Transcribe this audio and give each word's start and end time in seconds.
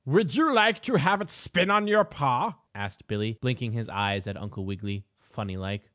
"Would 0.07 0.33
you 0.33 0.51
like 0.51 0.81
to 0.83 0.95
have 0.95 1.21
it 1.21 1.29
spin 1.29 1.69
on 1.69 1.85
your 1.87 2.03
paw?" 2.03 2.55
asked 2.73 3.05
Billie, 3.07 3.37
blinking 3.39 3.73
his 3.73 3.87
eyes 3.87 4.25
at 4.25 4.35
Uncle 4.35 4.65
Wiggily, 4.65 5.05
funny 5.19 5.57
like. 5.57 5.83